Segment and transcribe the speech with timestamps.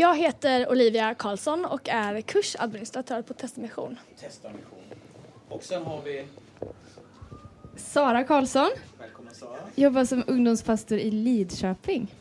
[0.00, 3.98] Jag heter Olivia Karlsson och är kursadministratör på Testamission.
[4.20, 4.78] Testamission.
[5.48, 6.26] Och sen har vi...
[7.76, 8.70] Sara Karlsson.
[8.98, 9.58] Välkommen Sara.
[9.74, 12.14] Jobbar som ungdomspastor i Lidköping.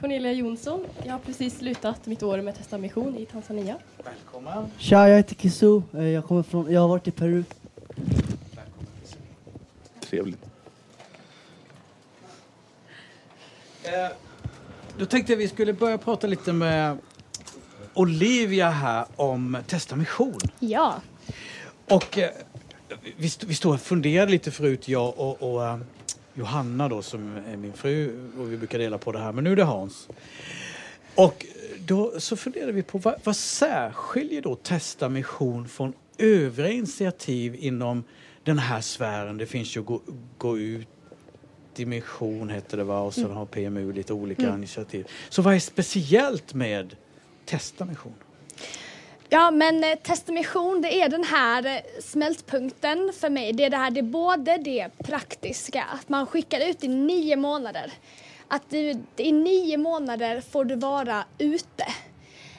[0.00, 0.86] Cornelia Jonsson.
[1.04, 3.76] Jag har precis slutat mitt år med Testamission i Tanzania.
[4.04, 4.66] Välkommen.
[4.78, 5.82] Tja, jag heter Kisu.
[5.94, 7.44] Eh, Jag, kommer från, jag har varit i Peru.
[10.00, 10.44] Trevligt.
[13.82, 14.08] Eh,
[14.98, 16.98] då tänkte jag vi skulle börja prata lite med
[17.94, 20.38] Olivia här om testamission.
[20.60, 21.00] Ja,
[21.88, 22.30] Och eh,
[23.16, 25.78] vi, st- vi stod och funderade lite förut, jag och, och eh,
[26.34, 29.52] Johanna då som är min fru och vi brukar dela på det här, men nu
[29.52, 30.08] är det Hans.
[31.14, 31.46] Och
[31.78, 38.04] då så funderade vi på vad, vad särskiljer då testamission från övriga initiativ inom
[38.44, 39.36] den här sfären?
[39.38, 40.00] Det finns ju gå,
[40.38, 40.88] gå ut
[41.80, 45.08] i mission heter det va och sen har PMU lite olika initiativ.
[45.28, 46.96] Så vad är speciellt med
[47.44, 48.14] testamission?
[49.28, 49.98] Ja, men eh,
[50.82, 53.52] det är den här eh, smältpunkten för mig.
[53.52, 57.36] Det är det här, det är både det praktiska, att man skickar ut i nio
[57.36, 57.92] månader.
[58.48, 61.86] Att du, i nio månader får du vara ute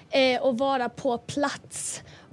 [0.09, 1.83] eh, och vara på plats.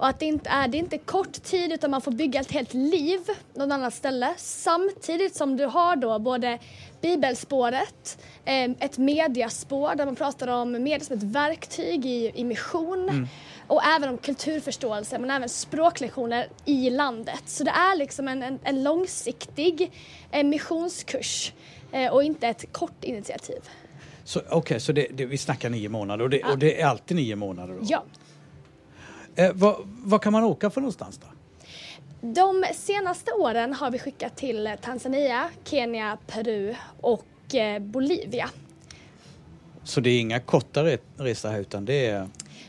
[0.01, 2.53] Och att det inte är, det är inte kort tid utan man får bygga ett
[2.53, 3.21] helt liv
[3.55, 4.35] någon annat ställe.
[4.37, 6.59] Samtidigt som du har då både
[7.01, 13.29] bibelspåret, eh, ett mediaspår där man pratar om media som ett verktyg i, i mission.
[13.67, 17.43] Och även om kulturförståelse men även språklektioner i landet.
[17.47, 19.93] Så det är liksom en, en, en långsiktig
[20.31, 21.53] eh, missionskurs
[21.93, 23.61] eh, och inte ett kort initiativ.
[24.25, 27.17] Så, Okej, så det, det, vi snackar nio månader och det, och det är alltid
[27.17, 27.75] nio månader?
[27.75, 27.81] Då.
[27.83, 28.05] Ja.
[29.37, 31.27] Eh, vad, vad kan man åka för någonstans då?
[32.21, 38.51] De senaste åren har vi skickat till Tanzania, Kenya, Peru och eh, Bolivia.
[39.85, 42.29] Så det är inga kortare resor här utan det är...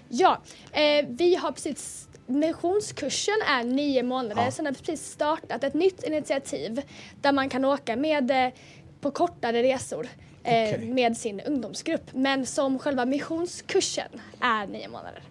[0.09, 4.52] Ja, eh, vi har precis Missionskursen är nio månader, Ja.
[4.52, 6.82] sen har vi precis startat ett nytt initiativ
[7.22, 8.54] där man kan åka med, eh,
[9.02, 10.08] på kortare resor
[10.43, 10.93] eh, Okej.
[10.93, 12.14] med sin ungdomsgrupp.
[12.14, 14.10] Men som själva missionskursen
[14.42, 15.23] är nio månader.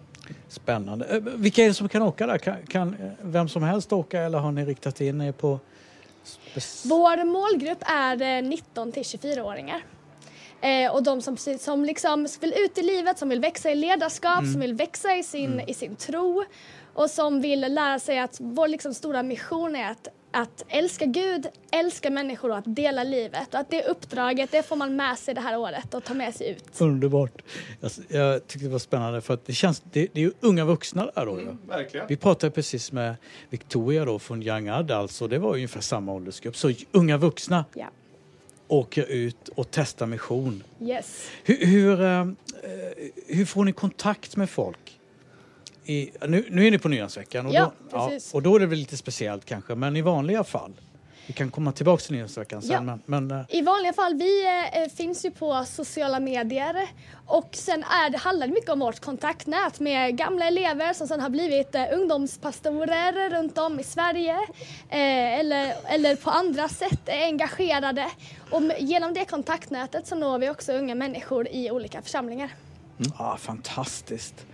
[0.51, 1.05] Spännande.
[1.05, 2.37] Eh, Vilka är det som kan åka där?
[2.37, 5.59] Kan, kan eh, vem som helst åka eller har ni riktat in er på...
[6.85, 9.81] Vår målgrupp är eh, 19 till 24-åringar.
[10.61, 13.75] Eh, och de som, precis- som liksom vill ut i livet, som vill växa i
[13.75, 16.43] ledarskap, som vill växa i sin, i sin tro
[16.93, 21.47] och som vill lära sig att vår liksom stora mission är att, att älska Gud,
[21.71, 23.53] älska människor och att dela livet.
[23.53, 26.35] Och att det uppdraget, det får man med sig det här året och ta med
[26.35, 26.81] sig ut.
[26.81, 27.41] Underbart.
[27.79, 29.79] Jag, jag tyckte det var spännande för att det känns...
[29.91, 31.39] Det, det är ju unga vuxna där då.
[31.39, 31.47] ju.
[31.67, 32.07] Verkligen.
[32.07, 33.15] Vi pratade precis med
[33.49, 36.55] Victoria då från Young Adults och det var ungefär samma åldersgrupp.
[36.57, 37.87] Så unga vuxna Ja.
[38.67, 40.63] åker ut och testar mission.
[40.81, 41.29] Yes.
[41.43, 42.25] Hur, hur, eh, eh,
[43.27, 44.97] hur får ni kontakt med folk?
[45.85, 48.33] I, nu, nu är ni på Nylandsveckan och, Ja, då, precis.
[48.33, 50.73] och då är det väl lite speciellt kanske, men i vanliga fall?
[51.27, 52.81] Vi kan komma tillbaka till Nylandsveckan sen, Ja.
[52.81, 56.87] men, men eh, I vanliga fall, vi eh, finns ju på sociala medier
[57.25, 61.19] och sen är det, handlar det mycket om vårt kontaktnät med gamla elever som sen
[61.19, 64.35] har blivit eh, ungdomspastorer runt om i Sverige
[64.89, 68.09] eh, eller, eller på andra sätt är engagerade.
[68.49, 72.49] Och genom det kontaktnätet så når vi också unga människor i olika församlingar.
[73.17, 74.45] Ah, fantastiskt.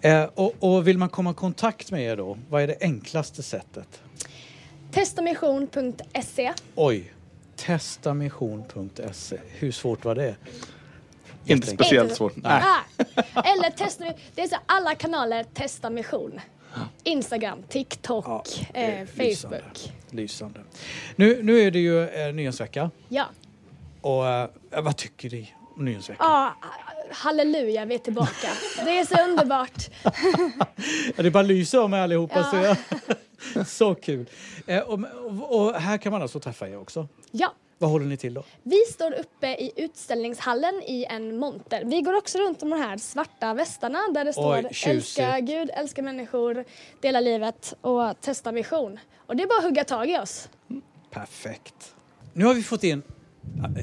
[0.00, 3.42] Eh, och, och vill man komma i kontakt med er då, vad är det enklaste
[3.42, 4.02] sättet?
[4.90, 7.12] Testamission.se Oj,
[7.56, 9.38] testamission.se.
[9.48, 10.36] Hur svårt var det?
[11.44, 12.36] Inte speciellt svårt.
[12.36, 12.62] Nej.
[12.62, 12.80] Ah,
[13.44, 16.40] eller testa, det är så alla kanaler Testa Mission.
[17.04, 19.58] Instagram, TikTok, Ja, eh, lysande.
[19.58, 19.92] Facebook.
[20.10, 20.60] Lysande.
[21.16, 22.90] Nu, nu är det ju eh, Nyhetsvecka.
[23.08, 23.26] Ja.
[24.00, 26.26] Och eh, vad tycker ni om Nyhetsveckan?
[26.30, 26.56] Ja,
[27.14, 28.48] halleluja, vi är tillbaka.
[28.84, 29.88] Det är så underbart.
[31.16, 32.44] Ja, det bara lyser om er allihopa.
[32.44, 32.76] Så, Ja.
[33.54, 34.26] jag, så kul.
[34.66, 37.08] Eh, och, och, och här kan man alltså träffa er också.
[37.30, 38.44] Ja, Vad håller ni till då?
[38.62, 41.82] vi står uppe i utställningshallen i en monter.
[41.84, 44.86] Vi går också runt om de här svarta västarna där det står tjusigt.
[45.18, 46.64] älska Gud, älska människor,
[47.00, 48.98] dela livet och testa mission.
[49.26, 50.48] Och det är bara att hugga tag i oss.
[51.10, 51.94] Perfekt.
[52.32, 53.02] Nu har vi fått in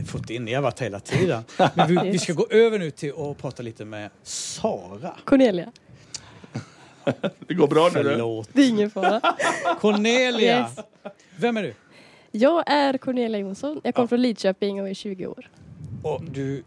[0.05, 1.43] fått in, ni har varit hela tiden.
[1.75, 5.15] Men vi, vi ska gå över nu till att prata lite med Sara.
[5.25, 5.71] Cornelia.
[7.47, 8.03] Det går bra nu.
[8.03, 8.49] Förlåt.
[8.53, 9.21] Det är ingen fara.
[9.79, 10.59] Cornelia.
[10.59, 10.79] Yes.
[11.35, 11.73] Vem är du?
[12.31, 13.81] Jag är Cornelia Jonsson.
[13.83, 15.49] Jag kommer från Lidköping och är 20 år.
[16.03, 16.63] Och du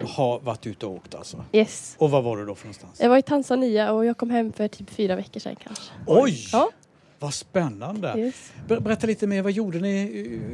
[0.00, 1.44] har varit ute och åkt alltså?
[1.52, 1.96] Yes.
[1.98, 3.00] Och var var du då för någonstans?
[3.00, 5.92] Jag var i Tanzania och jag kom hem för typ fyra veckor sedan kanske.
[6.06, 6.48] Oj!
[6.52, 6.70] Ja.
[7.22, 8.14] Vad spännande!
[8.16, 8.52] Yes.
[8.68, 9.98] Ber- Berätta lite mer, vad gjorde ni?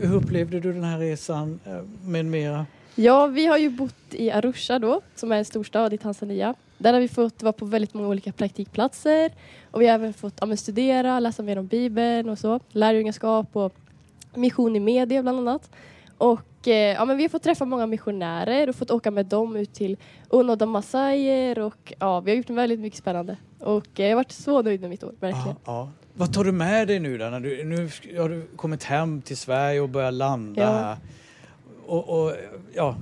[0.02, 1.60] Hur upplevde du den här resan?
[1.66, 1.72] eh,
[2.04, 2.66] Med mera?
[2.94, 6.54] Ja, vi har ju bott i Arusha då, som är en storstad i Tanzania.
[6.78, 9.30] Där har vi fått vara på väldigt många olika praktikplatser
[9.70, 13.72] och vi har även fått ja, studera, läsa mer om Bibeln och så, lärjungaskap och
[14.34, 15.70] mission i media bland annat.
[16.18, 19.56] Och eh, ja, men vi har fått träffa många missionärer och fått åka med dem
[19.56, 19.96] ut till
[20.28, 23.36] unådda massajer och ja, vi har gjort väldigt mycket spännande.
[23.60, 25.46] Och eh, jag har varit så nöjd med mitt år, verkligen.
[25.48, 25.90] Ja, ja.
[26.18, 27.24] Vad tar du med dig nu då?
[27.24, 27.76] När du, nu
[28.20, 30.70] har du kommit hem till Sverige och börjat landa Ja.
[30.70, 30.96] här.
[31.86, 32.32] Och, och,
[32.74, 32.96] ja,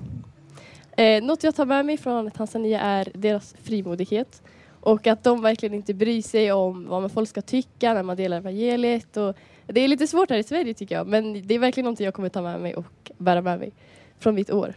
[0.99, 4.43] Eh, något jag tar med mig från Tanzania är deras frimodighet
[4.81, 8.17] och att de verkligen inte bryr sig om vad man folk ska tycka när man
[8.17, 9.17] delar evangeliet.
[9.17, 9.35] Och
[9.67, 12.15] det är lite svårt här i Sverige tycker jag men det är verkligen något jag
[12.15, 13.73] kommer ta med mig och bära med mig
[14.19, 14.75] från mitt år.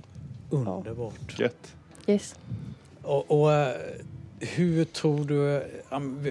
[0.50, 1.39] underbart.
[1.39, 1.75] Gött.
[2.07, 2.35] Yes.
[3.01, 3.74] Och, och eh,
[4.39, 5.63] hur tror du,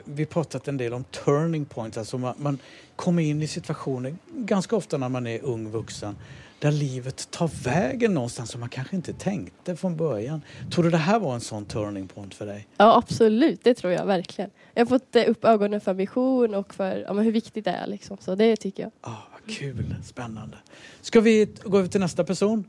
[0.05, 2.59] vi- har pratat en del om turning points, alltså man, man
[2.97, 6.17] kommer in i situationer ganska ofta när man är ung vuxen
[6.61, 10.43] där livet tar vägen någonstans som man kanske inte tänkte från början.
[10.71, 12.67] Tror du det här var en sån turning point för dig?
[12.77, 14.51] Ja absolut, det tror jag verkligen.
[14.75, 17.71] Jag har fått eh, upp ögonen för mission och för ja, men hur viktigt det
[17.71, 18.17] är liksom.
[18.21, 18.93] Så det tycker jag.
[19.01, 20.57] Ah, vad kul, spännande.
[21.01, 22.65] Ska vi gå över till nästa person?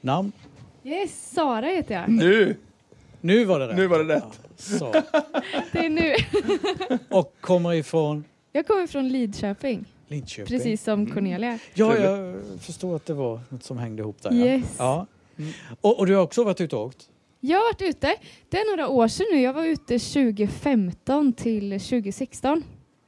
[0.00, 0.32] Namn?
[0.84, 2.08] Yes, Sara heter jag.
[2.08, 2.56] Nu!
[3.24, 3.76] Nu var det rätt.
[3.76, 4.40] Nu var det rätt.
[4.46, 4.92] Ja, så.
[5.72, 6.14] Det är nu.
[7.10, 10.46] Och kommer ifrån Jag kommer från Lidköping, Linköping.
[10.58, 11.58] precis som Cornelia.
[11.74, 14.30] Ja, jag förstår att det var något som hängde ihop där.
[14.32, 14.36] ja.
[14.46, 14.74] Yes.
[14.78, 15.06] Ja.
[15.80, 17.08] Och, och du har också varit ute och åkt?
[17.40, 18.16] Jag har varit ute.
[18.48, 19.40] Det är några år sedan nu.
[19.40, 22.62] Jag var ute 2015 till 2016.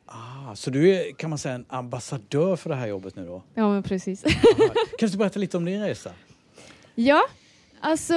[0.07, 3.43] Ah, så du är, kan man säga, en ambassadör för det här jobbet nu då?
[3.55, 4.25] Ja, men precis.
[4.25, 4.35] Aha.
[4.99, 6.11] Kan du berätta lite om din resa?
[6.95, 7.23] Ja,
[7.81, 8.15] alltså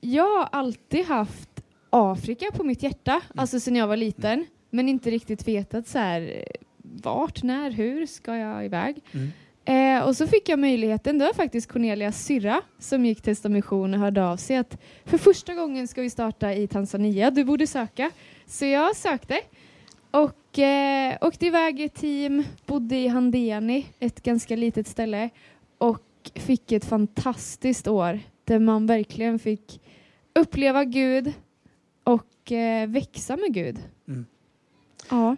[0.00, 4.46] jag har alltid haft Afrika på mitt hjärta, alltså sedan jag var liten.
[4.70, 6.44] Men inte riktigt vetat så här
[6.82, 9.02] vart, när, hur ska jag iväg?
[9.12, 9.30] Mm.
[9.64, 13.94] Eh, och så fick jag möjligheten, det var faktiskt Cornelias syrra som gick till Mission
[13.94, 17.66] och hörde av sig att för första gången ska vi starta i Tanzania, du borde
[17.66, 18.10] söka.
[18.46, 19.40] Så jag sökte
[20.10, 25.30] och eh, åkte iväg i ett team, bodde i Handeni, ett ganska litet ställe
[25.78, 28.20] och fick ett fantastiskt år
[28.50, 29.80] där man verkligen fick
[30.34, 31.32] uppleva Gud
[32.04, 33.78] och eh, växa med Gud.
[34.08, 34.26] Mm.
[35.10, 35.36] Ja.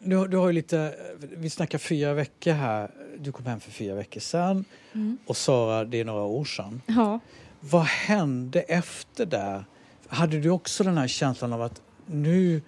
[0.00, 2.90] Du, du har lite, vi snackar fyra veckor här.
[3.18, 5.18] Du kom hem för fyra veckor sedan Mm.
[5.26, 6.82] och Sara, det är några år sedan.
[6.86, 7.20] ja.
[7.60, 9.64] Vad hände efter där?
[10.08, 12.62] Hade du också den här känslan av att nu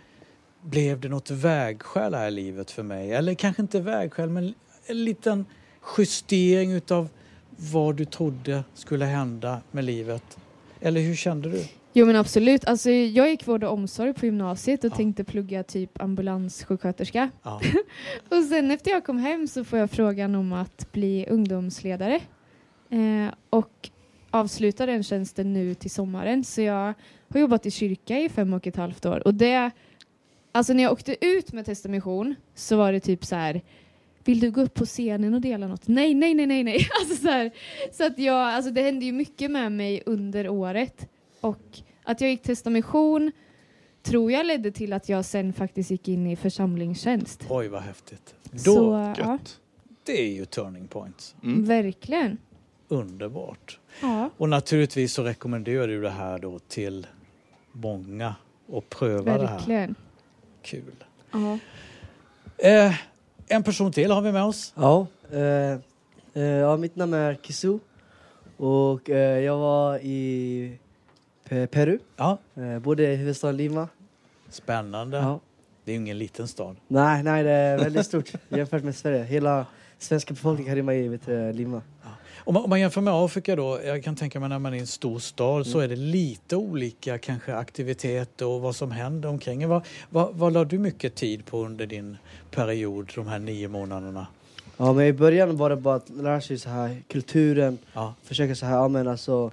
[0.63, 3.13] blev det något vägskäl här i livet för mig?
[3.13, 4.55] Eller kanske inte vägskäl, men
[4.87, 5.47] en liten
[5.99, 7.09] justering utav
[7.73, 10.39] vad du trodde skulle hända med livet.
[10.81, 11.65] Eller hur kände du?
[11.93, 12.65] Jo men absolut.
[12.65, 14.97] Alltså, jag gick vård och omsorg på gymnasiet och Ja.
[14.97, 17.31] tänkte plugga typ ambulanssjuksköterska.
[17.43, 17.61] Ja.
[18.29, 22.15] Och sen efter jag kom hem så får jag frågan om att bli ungdomsledare.
[22.91, 23.91] Eh, och
[24.31, 26.45] avsluta den tjänsten nu till sommaren.
[26.45, 26.95] Så jag
[27.29, 29.27] har jobbat i kyrka i fem och ett halvt år.
[29.27, 29.71] Och det,
[30.53, 33.63] alltså när jag åkte ut med testamission så var det typ så här
[34.25, 35.89] vill du gå upp på scenen och dela något?
[35.89, 36.89] Nej, nej, nej, nej, nej.
[37.01, 37.51] Alltså så, här,
[37.93, 41.09] så att jag, alltså det hände ju mycket med mig under året.
[41.41, 41.63] Och
[42.03, 43.33] att jag gick testamission
[44.03, 47.47] tror jag ledde till att jag sen faktiskt gick in i församlingstjänst.
[47.49, 48.35] Oj, vad häftigt.
[48.51, 49.39] Då, Så, ja,
[50.05, 51.35] det är ju turning points.
[51.43, 51.65] Mm.
[51.65, 52.39] verkligen.
[52.89, 53.79] Underbart.
[54.03, 57.07] Ja, Och naturligtvis så rekommenderar du det här då till
[57.73, 58.35] många
[58.67, 59.57] och pröva det här.
[59.57, 59.95] verkligen.
[60.63, 61.05] Kul.
[61.33, 61.59] Ja.
[62.59, 62.95] Eh,
[63.51, 64.73] en person till har vi med oss.
[64.77, 65.41] Ja, eh,
[66.35, 67.79] eh, ja, mitt namn är Kisu
[68.57, 70.79] och eh, jag var i
[71.49, 73.89] Pe- Peru, Ja, eh, bodde i huvudstaden Lima.
[74.49, 75.17] spännande.
[75.17, 75.41] Ja.
[75.85, 76.77] Det är ju ingen liten stad.
[76.89, 79.23] Nej, nej, det är väldigt stort jämfört med Sverige.
[79.25, 79.67] Hela
[79.99, 81.83] svenska befolkningen här i vet, du, Lima.
[82.45, 84.77] Om man, om man jämför med Afrika då, jag kan tänka mig när man är
[84.77, 85.65] i en stor stad Mm.
[85.65, 89.69] så är det lite olika kanske aktiviteter och vad som händer omkring.
[89.69, 92.17] Vad, vad, vad la du mycket tid på under din
[92.51, 94.27] period, de här nio månaderna?
[94.77, 98.15] Ja, men i början var det bara att lära sig så här kulturen, Ja.
[98.23, 99.51] försöka så här, ja, men alltså,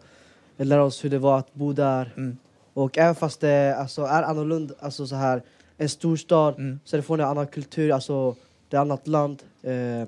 [0.58, 2.14] lära oss hur det var att bo där.
[2.18, 2.38] Mm.
[2.74, 5.42] Och även fast det alltså, är annorlunda, alltså så här,
[5.78, 6.80] en storstad, Mm.
[6.84, 8.36] så det från en annan kultur, alltså
[8.70, 9.44] det är ett annat land.
[9.64, 10.08] Eh,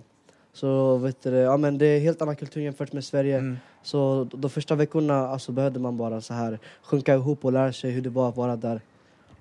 [0.54, 3.38] så vet du, ja, men det är helt annan kultur jämfört med Sverige.
[3.38, 3.58] Mm.
[3.84, 7.92] Så de, första veckorna alltså, behövde man bara så här sjunka ihop och lära sig
[7.92, 8.82] hur det var att vara där.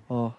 [0.07, 0.31] Ja.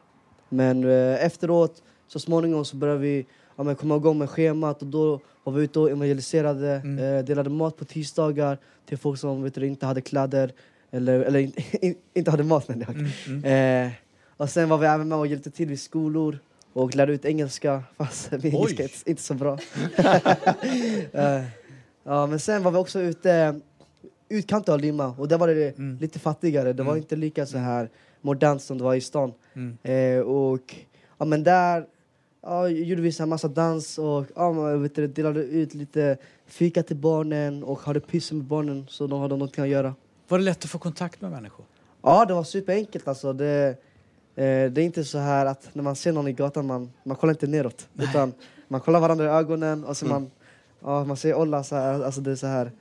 [0.48, 4.88] Men eh, efteråt, så småningom så började vi ja, men komma igång med schemat och
[4.88, 6.98] då var vi ute och evangeliserade, Mm.
[7.18, 10.52] eh, delade mat på tisdagar till folk som vet du, inte hade kläder
[10.90, 12.96] eller, eller in, in, inte hade mat menar jag.
[12.96, 13.44] Mm.
[13.44, 13.86] Mm.
[13.86, 13.92] Eh,
[14.36, 16.38] och sen var vi även med och hjälpte till vid skolor
[16.72, 19.58] och lärde ut engelska fast min engelska är inte- så bra.
[21.12, 21.42] eh,
[22.04, 23.60] Ja, men sen var vi också ute
[24.28, 25.98] utkanten av Lima och där var det Mm.
[26.00, 26.72] lite fattigare.
[26.72, 27.02] Det var Mm.
[27.02, 29.32] inte lika så här modernt som det var i stan.
[29.54, 29.78] Mm.
[29.82, 30.74] Eh, och
[31.18, 31.86] ja, men där
[32.42, 36.16] ja, gjorde vi så här massa dans och ja, man, vet du, delade ut lite
[36.46, 39.94] fika till barnen och hade pyssel med barnen så de hade någonting att göra.
[40.28, 41.66] Var det lätt att få kontakt med människor?
[42.02, 43.32] Ja, det var superenkelt alltså.
[43.32, 43.76] Det,
[44.34, 47.34] det är inte så här att när man ser någon i gatan, man, man kollar
[47.34, 47.88] inte neråt.
[47.98, 48.32] Utan
[48.68, 50.22] man kollar varandra i ögonen och så Mm.
[50.22, 50.30] man,
[50.82, 52.02] ja, man säger olla så här.
[52.04, 52.72] Alltså det är så här.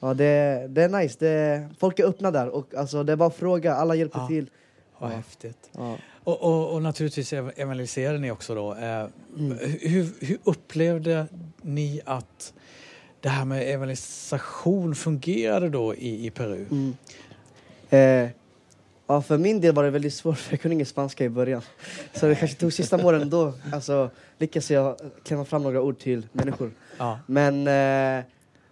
[0.00, 1.16] Ja, det, det är nice.
[1.18, 4.26] Det, folk är öppna där och alltså, det är bara att fråga, alla hjälper Ja.
[4.28, 4.50] till.
[4.98, 5.16] Vad Ja.
[5.16, 5.70] häftigt.
[5.72, 5.96] Ja.
[6.24, 8.74] Och, och, och naturligtvis ev- evangeliserade ni också då.
[8.74, 9.06] Eh,
[9.38, 9.58] Mm.
[9.80, 11.26] hur, hur upplevde
[11.62, 12.52] ni att
[13.20, 16.66] det här med evangelisation fungerade då i, i Peru?
[16.70, 16.96] Mm.
[17.90, 18.30] Eh,
[19.06, 21.62] ja, för min del var det väldigt svårt för jag kunde ingen spanska i början.
[22.14, 26.26] Så det kanske tog sista månaden då alltså, lyckades jag klämma fram några ord till
[26.32, 26.70] människor.
[26.98, 27.18] Ja.
[27.26, 28.24] Men eh,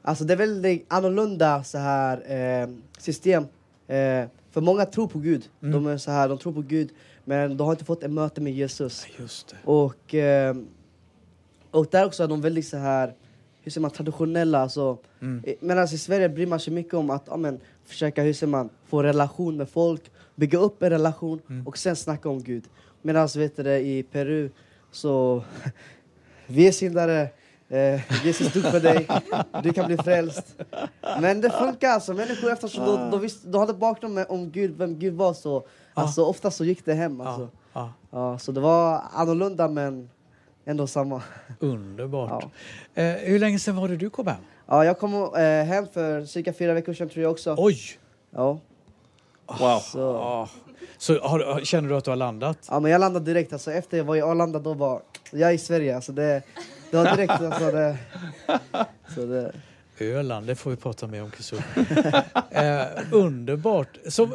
[0.03, 3.43] alltså det är väldigt annorlunda så här eh, system.
[3.87, 5.49] Eh, för många tror på Gud.
[5.63, 5.73] Mm.
[5.73, 6.91] De är så här, de tror på Gud
[7.25, 9.07] men de har inte fått ett möte med Jesus.
[9.17, 9.57] Det.
[9.65, 10.57] Och, eh,
[11.71, 13.15] och där också är de väldigt så här,
[13.65, 14.59] hur säger man, traditionella.
[14.61, 15.43] Alltså, Mm.
[15.61, 18.69] Medan i Sverige bryr man sig mycket om att ja, men, försöka hur säger man,
[18.87, 21.67] få relation med folk, bygga upp en relation Mm.
[21.67, 22.65] och sen snacka om Gud.
[23.03, 24.51] Medan vet du, det, i Peru
[24.91, 25.43] så
[26.47, 27.29] vi är syndare,
[27.69, 29.07] eh, Jesus dog för dig,
[29.63, 30.57] du kan bli frälst.
[31.21, 34.79] Men det funkar alltså, människor eftersom de, de, visste, de hade bakgrund med om Gud,
[34.79, 37.21] vem Gud var så alltså, ofta så gick det hem.
[37.21, 37.43] Alltså.
[37.43, 37.93] Ja, ja.
[38.11, 40.11] Ja, så det var annorlunda men
[40.65, 41.23] ändå samma.
[41.61, 42.45] Underbart.
[42.95, 43.03] Ja.
[43.03, 44.37] Eh, hur länge sedan var det du kom hem?
[44.67, 47.55] Ja, jag kom eh, hem för cirka fyra veckor sedan tror jag också.
[47.59, 47.79] Oj!
[48.31, 48.59] Ja,
[49.47, 49.79] Wow.
[49.79, 50.49] så, Ja.
[50.99, 52.59] Så har, känner du att du har landat?
[52.71, 53.53] ja, men jag landade direkt.
[53.53, 55.97] Alltså, efter jag var i Arlanda då var jag i Sverige.
[55.97, 56.43] Alltså, det,
[56.91, 57.31] det var direkt.
[57.33, 57.97] Alltså, det,
[59.15, 59.53] så det,
[60.01, 61.57] Öland, det får vi prata mer om Kisu.
[62.51, 63.99] eh, underbart.
[64.09, 64.31] Så, eh,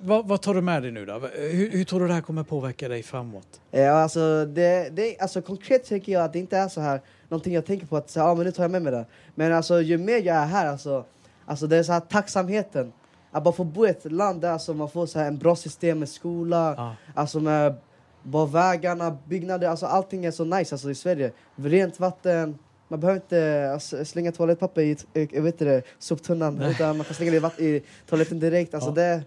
[0.00, 1.12] vad, vad tar du med dig nu då?
[1.34, 3.60] Hur, hur tror du det här kommer påverka dig framåt?
[3.72, 7.54] eh, alltså, det, det, alltså, konkret tänker jag att det inte är så här någonting
[7.54, 9.06] jag tänker på att så, här, ah, men nu tar jag med mig det.
[9.34, 11.04] Men alltså, ju mer jag är här, alltså,
[11.46, 12.92] alltså, det är så här tacksamheten.
[13.30, 15.56] Att bara få bo i ett land där alltså, man får så här, en bra
[15.56, 16.96] system med skola, Ja.
[17.14, 17.74] Alltså med
[18.22, 21.32] bara vägarna, byggnader, alltså allting är så nice alltså i Sverige.
[21.56, 24.96] Rent vatten, man behöver inte alltså, slänga toalettpapper i
[25.32, 28.74] jag vet det, soptunnan utan man kan slänga det i, i toaletten direkt.
[28.74, 28.94] Alltså Ja.
[28.94, 29.22] det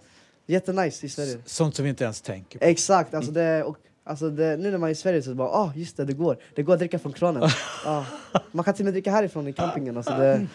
[0.49, 1.37] jättenice i Sverige.
[1.45, 2.65] Sånt som vi inte ens tänker på.
[2.65, 5.71] Exakt, alltså det, och, alltså det, nu när man är i Sverige så bara, ah
[5.75, 6.37] just det, det går.
[6.55, 7.49] Det går att dricka från kranen.
[7.85, 8.05] ah.
[8.51, 9.97] Man kan till och med dricka härifrån i campingen.
[9.97, 10.47] Alltså det,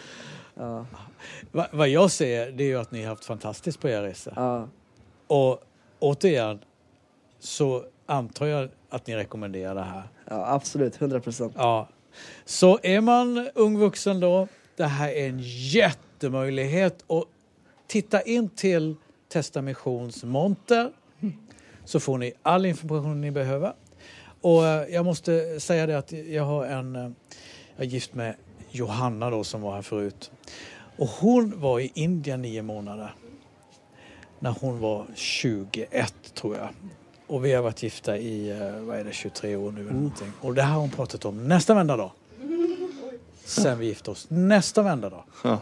[1.51, 4.67] Va, vad jag ser det är ju att ni har haft fantastiskt på er resa.
[5.27, 5.59] Och
[5.99, 6.59] återigen
[7.39, 10.03] så antar jag att ni rekommenderar det här.
[10.29, 11.53] ja, absolut, 100 procent.
[11.57, 11.87] Ja.
[12.45, 17.03] Så är man ung vuxen då, det här är en jättemöjlighet.
[17.07, 17.25] Och
[17.87, 18.95] titta in till
[19.35, 20.91] Testa Missions monter
[21.85, 23.73] så får ni all information ni behöver.
[24.41, 27.11] Och eh, jag måste säga det att jag har en, eh,
[27.75, 28.35] jag är gift med
[28.71, 30.31] Johanna då som var här förut.
[30.97, 33.15] Och hon var i Indien nio månader.
[34.39, 36.69] När hon var 21 tror jag.
[37.27, 40.31] Och vi har varit gifta i, eh, vad är det, 23 år nu eller någonting.
[40.41, 42.11] Och det här har hon pratat om nästa vända dag.
[43.45, 44.25] Sen vi gifte oss.
[44.29, 45.23] Nästa vända.
[45.43, 45.59] Ja.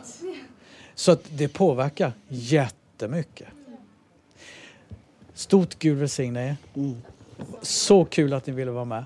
[0.96, 3.48] Så att det påverkar jättemycket.
[5.34, 6.56] Stort Gud välsigne er.
[6.76, 7.02] Mm.
[7.62, 9.06] Så kul att ni ville vara med.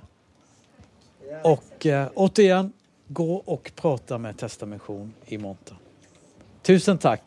[1.44, 2.74] Och eh, återigen,
[3.08, 5.78] gå och prata med Testamention i monter.
[6.62, 7.16] Tusen tack!